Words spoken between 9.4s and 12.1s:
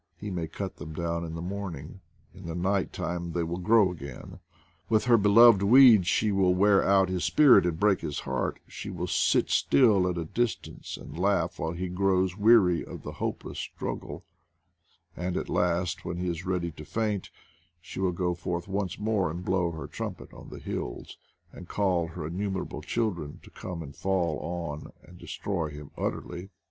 still at a distance and laugh while he